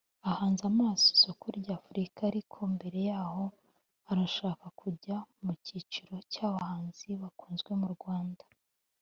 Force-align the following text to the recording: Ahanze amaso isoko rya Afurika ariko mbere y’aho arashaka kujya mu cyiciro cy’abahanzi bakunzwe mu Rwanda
Ahanze 0.31 0.61
amaso 0.71 1.05
isoko 1.15 1.45
rya 1.57 1.73
Afurika 1.79 2.19
ariko 2.31 2.57
mbere 2.75 2.99
y’aho 3.09 3.43
arashaka 4.11 4.65
kujya 4.79 5.15
mu 5.43 5.51
cyiciro 5.65 6.15
cy’abahanzi 6.31 7.07
bakunzwe 7.21 7.71
mu 7.81 7.87
Rwanda 7.95 8.43